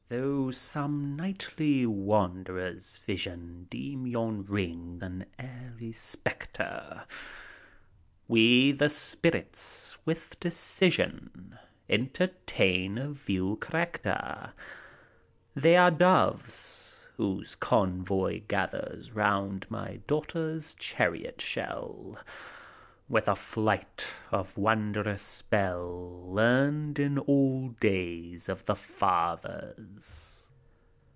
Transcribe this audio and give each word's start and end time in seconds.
Though 0.13 0.51
some 0.51 1.15
nightly 1.15 1.85
wanderer's 1.85 2.97
vision 2.97 3.67
Deem 3.69 4.05
yon 4.05 4.43
ring 4.45 4.99
an 5.01 5.25
airy 5.39 5.93
spectre, 5.93 7.05
We, 8.27 8.73
the 8.73 8.89
spirits, 8.89 9.97
with 10.03 10.37
decision 10.41 11.57
Entertain 11.89 12.97
a 12.97 13.13
view 13.13 13.55
correcter: 13.61 14.51
They 15.55 15.77
are 15.77 15.91
doves, 15.91 16.97
whose 17.15 17.55
convoy 17.55 18.41
gathers 18.49 19.13
Round 19.13 19.65
my 19.71 20.01
daughter's 20.07 20.73
chariot 20.75 21.39
shell. 21.39 22.19
With 23.09 23.27
a 23.27 23.35
flight 23.35 24.07
of 24.31 24.57
wondrous 24.57 25.21
spell, 25.21 26.31
Learned 26.31 26.97
in 26.97 27.19
old 27.19 27.77
days 27.77 28.47
of 28.47 28.63
the 28.63 28.75
fathers. 28.75 30.47
THALES. 30.47 30.47